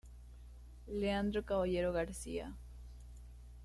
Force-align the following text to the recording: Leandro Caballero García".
Leandro 0.87 1.43
Caballero 1.43 1.93
García". 1.93 2.57